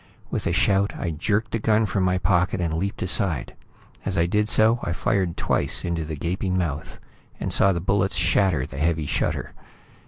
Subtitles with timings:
[0.31, 3.53] With a shout, I jerked the gun from my pocket and leaped aside.
[4.03, 6.97] As I did so, I fired twice into the gaping mouth,
[7.39, 9.53] and saw the bullets shatter the heavy shutter.